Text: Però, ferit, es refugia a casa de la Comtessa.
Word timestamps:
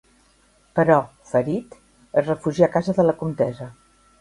Però, 0.79 0.95
ferit, 1.33 1.77
es 2.23 2.27
refugia 2.33 2.67
a 2.69 2.73
casa 2.79 2.97
de 3.01 3.07
la 3.09 3.17
Comtessa. 3.21 3.73